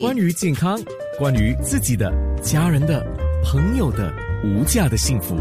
[0.00, 0.76] 关于健康，
[1.20, 2.12] 关于自己的、
[2.42, 3.06] 家人的、
[3.44, 5.36] 朋友的无价的幸福，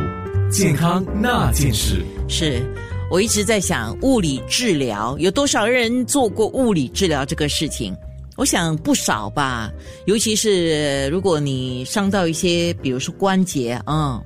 [0.51, 2.05] 健康那件事。
[2.29, 2.61] 是
[3.09, 7.95] 我一直在想，物理治疗有多少人做过物理治疗这个事情？
[8.37, 9.71] 我想不少吧，
[10.05, 14.21] 尤其是如果你伤到一些，比如说关节啊。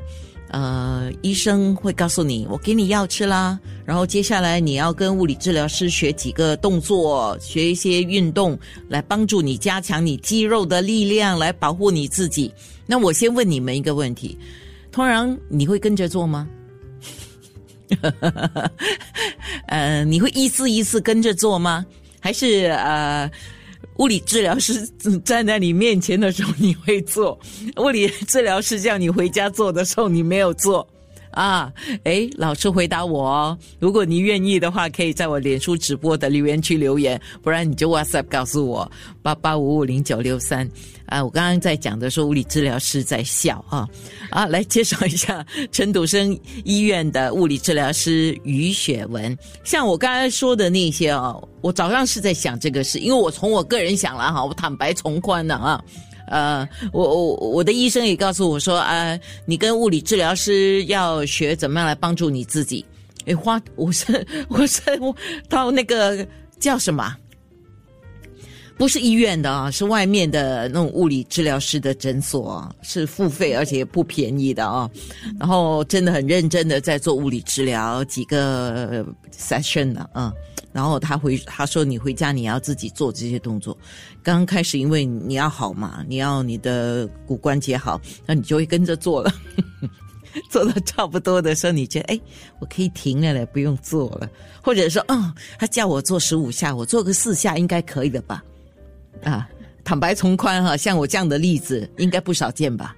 [0.49, 8.57] 呃，医生会告诉你，我给你药吃啦，然后接下来你要跟物理治疗师学几个动作，学一些运动，
[8.87, 12.53] 来帮助你加强你肌肉的力量，来保护你自己。
[12.85, 14.37] 那我先问你们一个问题：
[14.91, 16.47] 通常你会跟着做吗？
[19.67, 21.85] 呃，你会一次一次跟着做吗？
[22.19, 23.29] 还是呃？
[23.97, 24.87] 物理治疗师
[25.23, 27.37] 站在你面前的时候，你会做；
[27.81, 30.87] 物理治疗师叫你回家做的时候，你没有做。
[31.37, 31.71] 啊，
[32.03, 33.57] 哎，老师回答我哦。
[33.77, 38.91] 如果你愿意的话，可以在我脸书直播的留言区留言，不然你就 WhatsApp 告诉我
[39.21, 40.67] 八八五五零九六三。
[41.05, 43.87] 啊，我刚刚在讲的时候，物理治疗师在笑啊。
[44.31, 49.37] 啊，来介绍一下陈笃生医院的物理治疗师于雪文。
[49.63, 55.79] 像我刚才说的那些哦，我早上是在想这个事，因为我从我个人想了哈，我坦白从宽的啊。
[56.27, 62.85] 呃，我我我的医生也告诉我说啊，你跟物理治疗师要学怎么样来帮助你自己。
[63.25, 65.13] 诶，花，我是我是我
[65.49, 66.25] 到那个
[66.59, 67.15] 叫什么？
[68.77, 74.87] 不是医院的啊，是外面的那种物理治疗师的诊所，是付费而且不便宜的啊。
[75.39, 79.03] 然后真的很认真的在做物理治疗，几个
[79.35, 80.31] session 的啊。
[80.71, 83.75] 然后他回他说你回家你要自己做这些动作。
[84.21, 89.33] 刚开始因为你要好嘛，你要你的骨关节好，那你就会跟着做了。
[90.51, 92.21] 做到差不多的时候，你觉得哎，
[92.59, 94.29] 我可以停了嘞，不用做了。
[94.61, 98.43] 或者说，嗯，他叫我做十五下，我做个四下应该可以的吧？
[99.23, 99.49] 啊，
[99.83, 102.95] 坦白从宽哈，像我这样的例子应该不少见吧？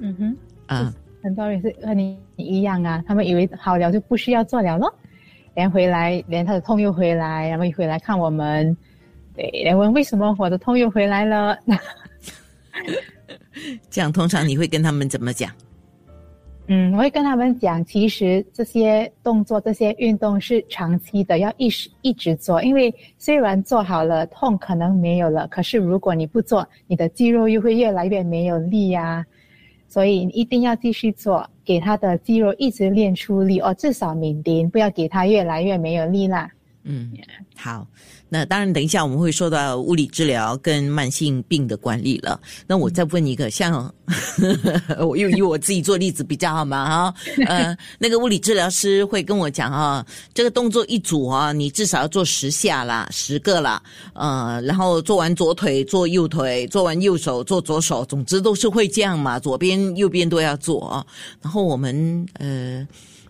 [0.00, 0.36] 嗯哼，
[0.66, 0.92] 啊，
[1.22, 4.92] 很多人是和你一样啊，他们以为好了就不需要做了咯。
[5.54, 8.76] 连回来，连他的痛又回来，然后一回来看我们，
[9.34, 11.58] 对，连问为什么我的痛又回来了。
[13.88, 15.50] 这样通常你会跟他们怎么讲？
[16.68, 22.60] 嗯，我会跟他们讲，其实这些动作、这些运动是长期的，要一直一直做。
[22.60, 29.24] 因为虽然做好了，痛可能没有了，可是如果你不做，你的肌肉又会越来越没有力呀。
[29.88, 36.50] 所以你一定要继续做，给他的肌肉一直练出力哦，至少敏丁，不要给他越来越没有力啦。
[36.88, 37.10] 嗯，
[37.56, 37.86] 好。
[38.28, 42.40] 那当然，等一下我们会说到物理治疗跟慢性病的管理了。
[42.66, 43.92] 那我再问一个，像
[44.98, 47.12] 我又以我自己做例子比较好嘛？
[47.12, 47.14] 哈，
[47.46, 50.04] 呃，那个物理治疗师会跟我讲啊，
[50.34, 53.80] 这个动作一组啊，你至少要做十下啦，十个啦，
[54.14, 61.06] 呃，然后做完左腿做右腿，做完右手做左手，总之都是会这样嘛，左边右边都要做啊。
[61.40, 62.86] 然后我们呃。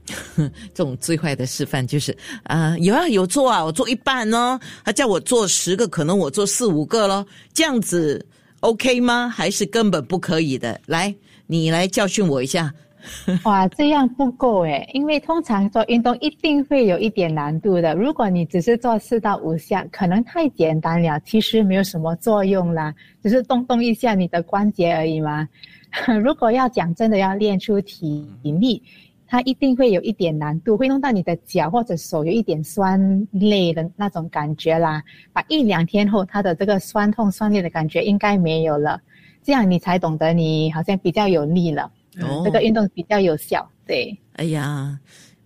[0.74, 8.24] 这种最坏的示范就是啊，有啊有做啊，我做一半呢，他叫我做十个，可能我做四五个咯，这样子
[8.60, 9.28] OK 吗？
[9.28, 10.80] 还是根本不可以的？
[10.86, 11.14] 来，
[11.46, 12.72] 你来教训我一下。
[13.44, 17.94] 哇，这样不够诶，因为通常做运动一定会有一点难度的。
[17.94, 22.92] 如果你只是做四到五下，可能太简单了，其实没有什么作用啦，
[23.22, 25.48] 只是动动一下你的关节而已嘛。
[26.20, 28.82] 如果要讲真的，要练出体力。
[29.28, 35.02] 它一定会有一点难度，会弄到你的脚或者手有一点酸累的那种感觉啦。
[35.32, 39.00] 把一两天后，它的这个酸痛酸累的感觉应该没有了，
[39.42, 41.90] 这样你才懂得你好像比较有力了，
[42.44, 43.68] 这个运动比较有效。
[43.86, 44.98] 对，哎呀，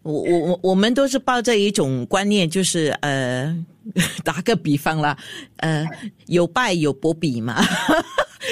[0.02, 3.54] 我我我我们都是抱着一种观念，就是呃，
[4.24, 5.16] 打个比方啦，
[5.56, 5.86] 呃，
[6.26, 7.62] 有败有不比嘛。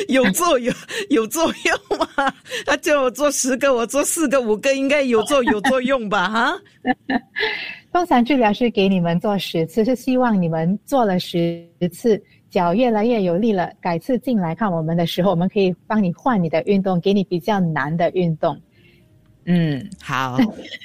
[0.08, 0.74] 有作用
[1.10, 2.32] 有作用吗？
[2.64, 6.28] 他叫我做十个，我做四个五个，应该有作有作用吧？
[6.28, 6.60] 哈。
[7.92, 13.72] 通常治疗是给你们做十次，是希望你们做了十次，脚越来越有力了。
[13.80, 18.60] 改次进来看我们的时候，我们可以帮你换你的运动，给你比较难的运动。
[19.46, 20.38] 嗯，好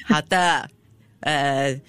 [0.05, 0.67] 好的，
[1.21, 1.79] 呃。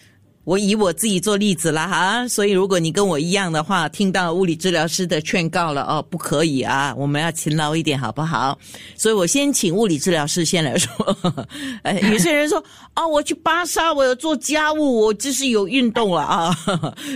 [0.45, 8.59] 我以我自己做例子了哈，所以如果你跟我一样的话，听到物理治疗师的劝告了哦，不可以啊，我们要勤劳一点，好不好？
[8.97, 11.17] 所以我先请物理治疗师先来说。
[11.83, 12.63] 哎，有些人说
[12.93, 16.55] 啊，我去巴萨，我要做家务，我就是有运动了啊。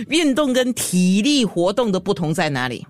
[0.07, 2.85] 运动跟体力活动的不同在哪里？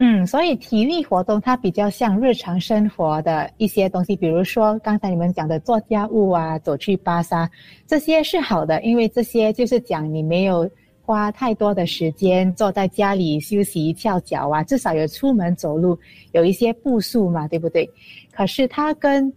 [0.00, 7.50] 嗯，所以体力活动它比较像日常生活的一些东西，比如说刚才你们讲的做家务啊，走去巴沙，
[7.84, 10.70] 这些是好的，因为这些就是讲你没有
[11.02, 15.98] 花太多的时间坐在家里休息翘脚啊，至少有出门走路，
[16.30, 17.90] 有一些步数嘛，对不对？
[18.30, 19.32] 可是它跟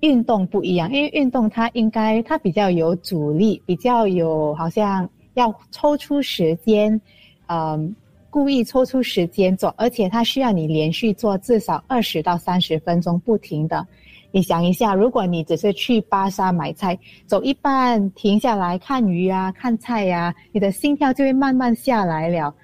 [0.00, 7.00] 运动不一样，因为运动它应该它比较有阻力，比较有好像要抽出时间，
[7.48, 7.92] 嗯，
[8.30, 13.84] 故意抽出时间做，而且它需要你连续做至少二十到三十分钟不停的。
[14.30, 16.96] 你想一下，如果你只是去巴沙买菜，
[17.26, 22.54] 走一半停下来看鱼啊、看菜呀，你的心跳就会慢慢下来了。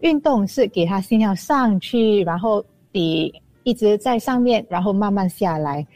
[0.00, 3.32] 运动是给他心跳上去，然后你
[3.62, 5.86] 一直在上面，然后慢慢下来。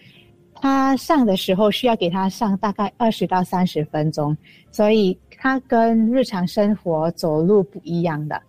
[0.55, 4.34] 他上的时候需要给他上大概二十到三十分钟，
[4.70, 8.40] 所以它跟日常生活走路不一样的。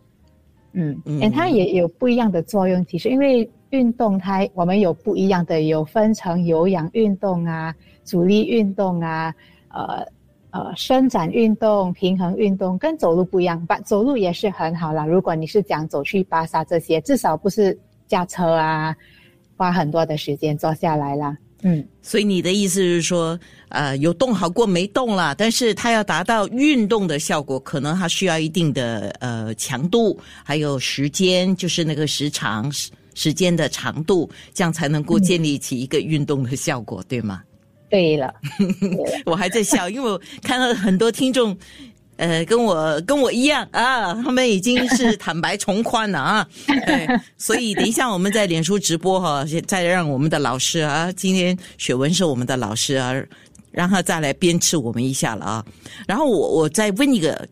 [0.73, 2.85] 嗯，嗯，它也有不一样的作用。
[2.85, 3.50] 其实因为。
[3.71, 7.73] 运动它我们有不一样的，有分成有氧运动啊、
[8.03, 9.33] 阻力运动啊、
[9.69, 10.06] 呃
[10.50, 13.65] 呃伸展运动、平衡运动，跟走路不一样。
[13.65, 15.06] 把走路也是很好啦。
[15.06, 18.94] 如果你是讲走去巴萨这些，至少不是驾车啊，
[19.56, 21.38] 花很多的时间坐下来啦。
[21.62, 32.72] 嗯，所以你的意思是说，呃，有动好过没动啦，但是它要达到运动的效果，可能它需要一定的呃强度，还有时间，就是那个时长。
[33.13, 37.44] 时间的长度，这样才能够建立起一个运动的效果，对吗？
[37.90, 38.34] 对了，
[39.28, 41.56] 我还在笑，因为我看到很多听众，
[42.21, 46.47] 呃，跟我跟我一样啊，他们已经是坦白从宽了啊。
[46.85, 53.12] 对， 所以等一下我们在脸书直播哈，再让我们的老师啊，今天雪文是我们的老师啊，
[53.71, 55.65] 让他再来鞭笞我们一下了啊。
[56.07, 57.47] 然后我我再问一个，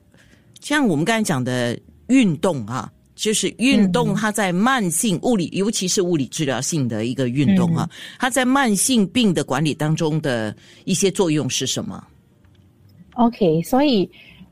[0.62, 1.76] 像我们刚才讲的
[2.10, 2.92] 运动啊。
[3.16, 10.56] 就是运动，它在慢性物理，尤其是物理治疗性的一个运动啊，它在慢性病的管理当中的
[10.86, 12.02] 一些作用是什么
[13.16, 14.10] ？OK，所以，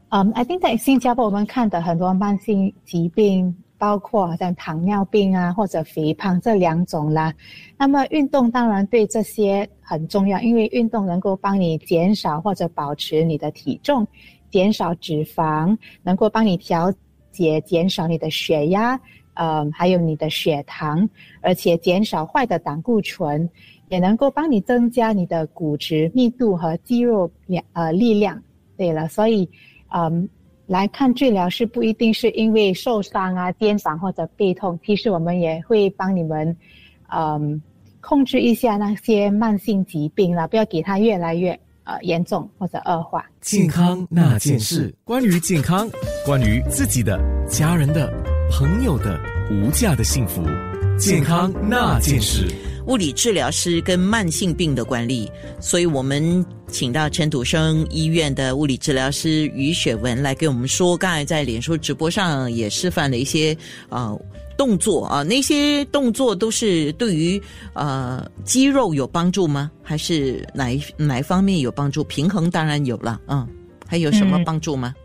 [0.09, 7.33] 嗯，I think 在新加坡我们看的很多慢性疾病，包括像糖尿病啊或者肥胖这两种啦。
[7.77, 14.07] 那么运动当然对这些很重要，因为运动能够帮你减少或者保持你的体重，
[14.49, 16.93] 减少脂肪，能够帮你调。
[17.29, 18.99] 节减少你的血压，
[19.35, 21.07] 呃，还有你的血糖，
[21.39, 23.47] 而且减少坏的胆固醇，
[23.89, 28.41] 也能够帮你增加你的骨质密度和肌肉量呃力量。
[28.75, 29.47] 对了，所以，
[29.89, 30.27] 嗯，
[30.65, 36.55] 来看治疗是不一定是因为受伤啊、肩膀或者背痛，其实我们也会帮你们，
[37.09, 37.61] 嗯，
[38.01, 41.59] 控制一下那些慢性疾病啦，不要给它越来越。
[41.89, 43.25] 呃，严重或者恶化。
[43.39, 45.89] 健康那件事，关于健康，
[46.25, 47.17] 关于自己的、
[47.47, 48.11] 家人的、
[48.51, 49.17] 朋友的
[49.49, 50.43] 无价的幸福。
[50.99, 52.53] 健康那件事，
[52.87, 55.29] 物理治疗师跟慢性病的管理，
[55.59, 60.97] 所以我们请到陈土生医院的物理治疗师于雪文来给我们说。
[60.97, 63.55] 刚才在脸书直播上也示范了一些
[63.89, 64.15] 啊。
[64.57, 67.39] 动作啊，那些动作都是对于
[67.73, 69.69] 呃肌肉有帮助吗？
[69.83, 72.03] 还是哪一哪一方面有帮助？
[72.05, 73.47] 平衡当然有了，嗯，
[73.85, 74.95] 还有什么帮助吗？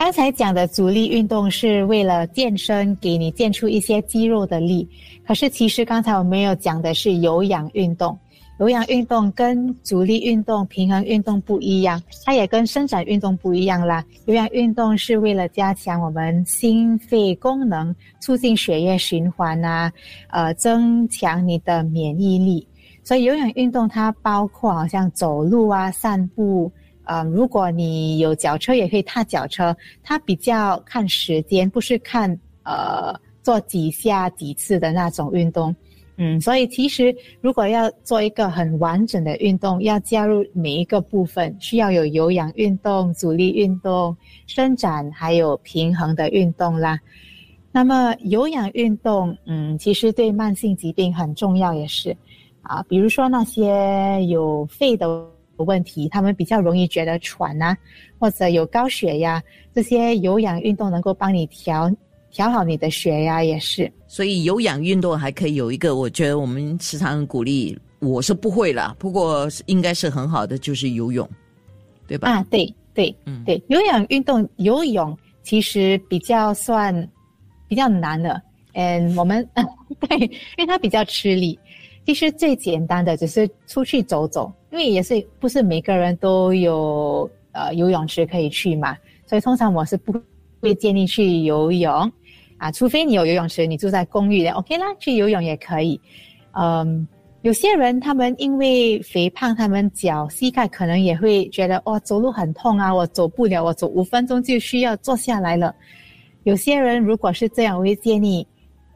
[0.00, 4.88] 刚才讲的阻力运动是为了健身，给你健出一些肌肉的力。
[5.26, 8.18] 可是其实刚才我没有讲的是有氧运动。
[8.58, 14.02] 有氧运动跟阻力运动、平衡运动不一样，它也跟伸展运动不一样啦。
[14.24, 19.92] 有氧运动是为了加强我们心肺功能，促进血液循环啊，
[20.30, 22.66] 呃，增强你的免疫力。
[23.04, 26.72] 所以有氧运动它包括好像走路啊、散步，
[27.10, 29.76] 呃，如果你有脚车也可以踏脚车。
[30.00, 32.30] 它比较看时间，不是看
[32.62, 33.12] 呃
[33.42, 35.74] 做几下几次的那种运动。
[36.18, 46.96] 嗯，所以其实如果要做一个很完整的运动，要加入每一个部分，需要有有氧运动、阻力运动、伸展，还有平衡的运动啦。
[47.72, 52.16] 那么有氧运动，嗯，其实对慢性疾病很重要，也是
[52.62, 55.26] 啊，比如说那些有肺的
[55.64, 57.76] 问题，他们比较容易觉得喘呐，
[58.18, 59.42] 或者有高血压，
[59.74, 61.90] 这些有氧运动能够帮你调。
[62.32, 71.28] 调好你的血压也是，所以有氧运动还可以有一个，我觉得我们时常鼓励，我是不会了，不过应该是很好的，就是游泳，
[72.06, 72.30] 对吧？
[72.30, 76.94] 啊，对对，嗯，对，有氧运动游泳其实比较算
[77.66, 78.40] 比较难的，
[78.74, 79.44] 嗯，我们
[79.98, 81.58] 对，因为它比较吃力。
[82.06, 88.96] 其实最简单的只是出去走走，因为也是不是每个人都有呃游泳池可以去嘛，
[89.26, 90.12] 所以通常我是不
[90.60, 92.12] 会建议去游泳。
[92.58, 95.98] 啊，除非你有游泳池，你住在公寓的，OK 啦，去游泳也可以。
[96.52, 97.08] 嗯，
[97.40, 105.74] 有些人他们因为肥胖，他们脚膝盖可能也会觉得哇走路很痛啊，我走不了，我走五分钟就需要坐下来了。
[106.42, 108.46] 有些人如果是这样，我会建议，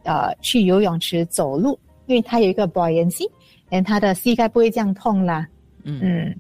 [0.02, 3.25] 呃，去游泳池走路，因为它有一个 buoyancy，
[3.71, 5.49] 连他的膝盖不会这样痛啦。
[5.85, 6.00] 嗯。
[6.03, 6.37] 嗯，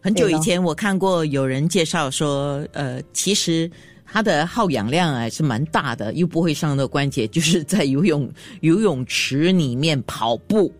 [0.00, 3.70] 很久以前我看过有人介绍说，呃，其实
[4.04, 10.72] 它的耗氧量还是蛮大的，又不会伤到关节，就是在游泳游泳池里面跑步，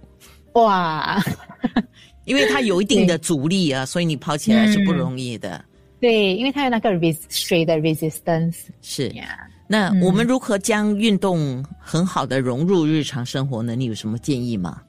[0.52, 1.22] 哇，
[2.24, 5.64] 因为它有一定的阻力啊，所以你跑起来是不容易的。
[6.00, 9.48] 对，因为它有那个 res 水的 resistance 是，呀。
[9.66, 10.00] 那嗯。
[10.02, 13.74] 我们如何将运动很好的融入日常生活呢？
[13.74, 14.80] 你有什么建议吗？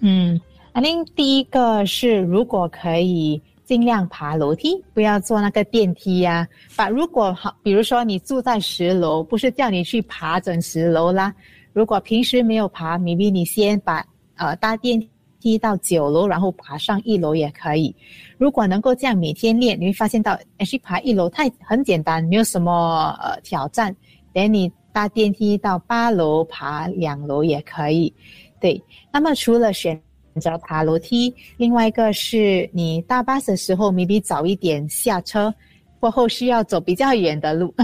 [0.00, 0.40] 嗯
[0.72, 6.46] ，I think 第一个是如果可以尽量爬楼梯，不要坐那个电梯呀、
[6.76, 11.34] 把如果好，比如说你住在十楼，不是叫你去爬整十楼啦。
[11.72, 14.04] 如果平时没有爬明明你先把
[14.36, 15.00] 呃搭电
[15.40, 17.94] 梯到九楼，然后爬上一楼也可以。
[18.38, 20.36] 如果能够这样每天练，你会发现到，
[20.66, 23.94] 去爬一楼太很简单，没有什么呃挑战。
[24.32, 28.12] 等你搭电梯到八楼，爬两楼也可以。
[28.60, 30.00] 对，那么除了选
[30.38, 35.52] 择爬楼梯，另外一个是你搭巴士的时候，maybe 早一点下车，
[35.98, 37.74] 过后需要走比较远的路。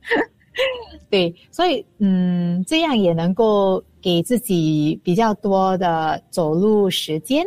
[1.10, 7.44] 对，所以嗯，这样也能够给自己比较多的走路时间。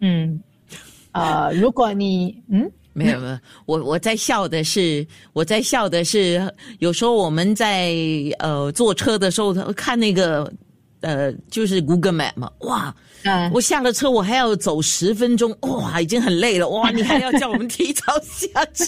[0.00, 0.40] 嗯，
[1.10, 2.70] 呃，如果你嗯。
[2.94, 6.46] 没有没有，我我在笑的是，我在笑的是，
[6.78, 7.90] 有时候我们在
[8.38, 10.52] 呃坐车的时候看那个
[11.02, 12.94] 呃就是 Google Map 嘛，哇，
[13.24, 18.86] 嗯，我下了车我还要走十分钟，哇，已经很累了，哇，你还要叫我们提早下车，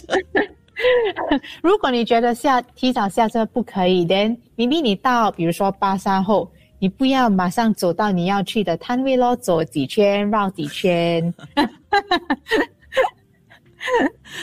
[1.62, 11.32] 如果你觉得下提早下车不可以，then 明明你到比如说巴沙后，你不要马上走到你要去的摊位咯，走几圈绕几圈。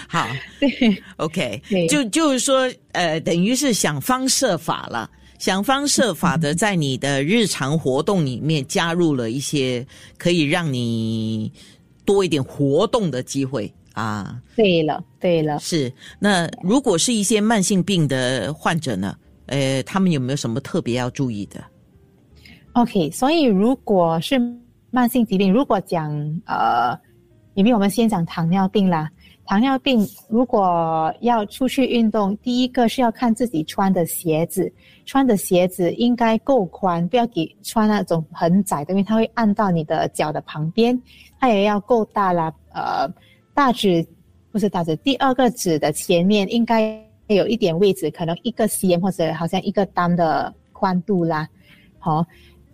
[0.07, 0.27] 好
[0.59, 1.87] 对，，OK，对。
[1.87, 5.09] 就就是说，呃，等于是想方设法了。
[5.41, 9.83] 想方设法的在你的日常活动里面加入了一些
[10.15, 11.51] 可以让你
[12.05, 14.39] 多一点活动的机会啊。
[14.55, 19.17] 对了，对了，是，那如果是一些慢性病的患者呢？
[19.47, 21.59] 呃，他们有没有什么特别要注意的
[22.73, 24.39] ？OK，所以如果是
[24.91, 26.11] 慢性疾病，如果讲
[26.45, 26.95] 呃，
[27.55, 29.09] 因为我们先讲糖尿病啦。
[29.51, 34.71] 糖尿病如果要出去运动，第一个是要看自己穿的鞋子，
[35.05, 40.97] 穿的鞋子应该够宽，不要给穿那种很窄的，因为它会按到你的脚的旁边。
[41.37, 43.05] 它也要够大啦，呃，
[43.53, 44.07] 大指
[44.53, 51.45] 不是大指，第二个指的前面应该有一点位置，可能一个 cm 或者好像一个单的宽度啦。
[51.99, 52.25] 好、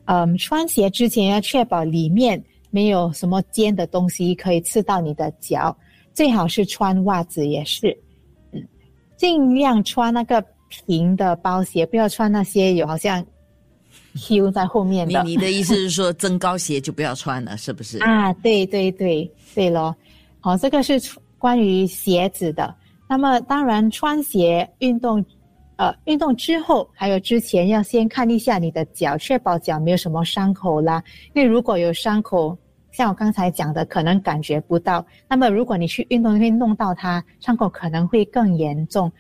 [0.05, 5.75] 嗯，穿鞋之前要确保里面没有什么尖的东西可以刺到你的脚，
[6.17, 7.95] 最好是穿袜子也是，
[8.51, 8.67] 嗯，
[9.17, 13.23] 尽量穿那个平的包鞋，不要穿那些有好像
[14.15, 15.21] Q 在后面的。
[15.21, 17.99] 你你的意思是说增高鞋就不要穿了，是不是？
[17.99, 19.95] 啊，对对对对咯，
[20.39, 20.99] 好、这个是
[21.37, 22.73] 关于鞋子的。
[23.07, 25.23] 那么当然，穿鞋运动，
[25.75, 31.03] 呃，运动之后还有之前要先看一下你的脚，确保脚没有什么伤口啦。
[31.35, 32.57] 因为如果有伤口，
[32.97, 35.05] 像我刚才讲的，可能感觉不到。
[35.29, 39.11] 那么如果你去运动会弄到它，伤口可能会更严重。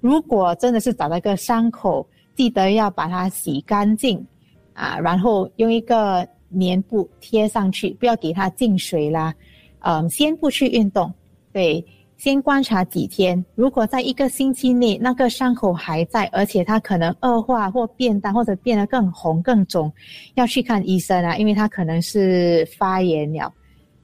[0.00, 4.26] 如果真的是找到一个伤口，记得要把它洗干净
[4.72, 9.34] 啊，然后用一个棉布贴上去，不要给它进水啦。
[9.80, 11.12] 嗯，先不去运动，
[11.52, 11.84] 对，
[12.18, 13.42] 先观察几天。
[13.54, 19.90] 如果在一个星期内那个伤口还在，而且它可能恶化或变大，或者变得更红更肿，
[20.34, 23.50] 要去看医生啊，因为它可能是发炎了。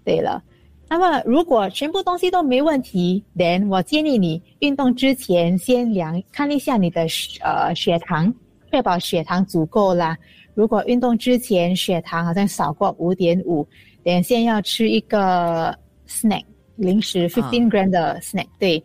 [0.05, 0.43] 对了。
[0.89, 7.07] 那么，如果全部东西都没问题，then 我建议你运动之前先量看一下你的
[7.43, 8.33] 呃血糖，
[8.71, 10.17] 确保血糖足够啦。
[10.55, 13.67] 如果运动之前血糖好像少过五点五，
[14.05, 16.45] 等先要吃一个 snack
[16.77, 18.83] 零食 fifteen gram 的 snack，、对，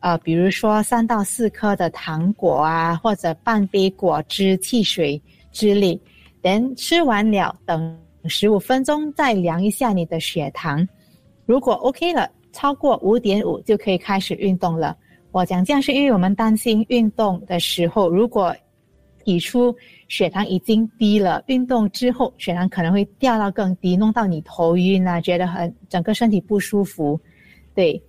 [0.00, 5.20] 呃，比如说三到四颗的糖果啊，或者半杯果汁、汽水
[5.50, 6.00] 之类。
[6.40, 10.86] 等吃完了，等十五分钟再量一下你的血糖。
[11.46, 14.96] 如果 OK 了，超过五点五就可以开始运动了。
[15.30, 18.54] 我讲这样是因为我们担心运动的时候，如果
[19.24, 19.72] 提出
[20.08, 27.20] 血糖已经低了，运动之后血糖可能会掉到更低，弄到你头晕啊，觉得很整个身体不舒服。
[27.74, 28.02] 对，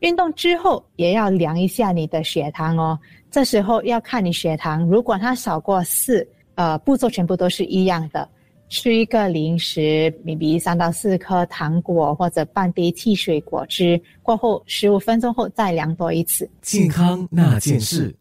[0.00, 2.98] 运动之后也要量一下你的血糖哦。
[3.30, 8.28] 这时候要看你血糖，如果它少过四，呃，步骤全部都是一样的。
[8.68, 16.50] 吃一个零食比比三到四颗糖果或者半杯汽水果汁，过后十五分钟后再量多一次。
[16.62, 18.14] 健康那件事。